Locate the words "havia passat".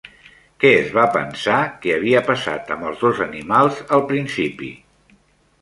1.97-2.73